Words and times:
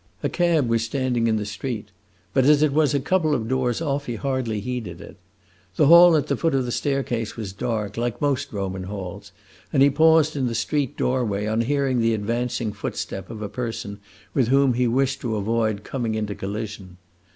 A 0.23 0.29
cab 0.29 0.67
was 0.67 0.83
standing 0.83 1.27
in 1.27 1.35
the 1.35 1.45
street, 1.45 1.89
but 2.33 2.43
as 2.43 2.63
it 2.63 2.73
was 2.73 2.95
a 2.95 2.99
couple 2.99 3.35
of 3.35 3.47
doors 3.47 3.83
off 3.83 4.07
he 4.07 4.15
hardly 4.15 4.59
heeded 4.59 4.99
it. 4.99 5.17
The 5.75 5.85
hall 5.85 6.15
at 6.17 6.25
the 6.25 6.35
foot 6.35 6.55
of 6.55 6.65
the 6.65 6.71
staircase 6.71 7.37
was 7.37 7.53
dark, 7.53 7.97
like 7.97 8.19
most 8.19 8.51
Roman 8.51 8.85
halls, 8.85 9.31
and 9.71 9.83
he 9.83 9.91
paused 9.91 10.35
in 10.35 10.47
the 10.47 10.55
street 10.55 10.97
doorway 10.97 11.45
on 11.45 11.61
hearing 11.61 11.99
the 12.01 12.15
advancing 12.15 12.73
footstep 12.73 13.29
of 13.29 13.43
a 13.43 13.47
person 13.47 13.99
with 14.33 14.47
whom 14.47 14.73
he 14.73 14.87
wished 14.87 15.21
to 15.21 15.35
avoid 15.35 15.83
coming 15.83 16.15
into 16.15 16.33
collision. 16.33 16.97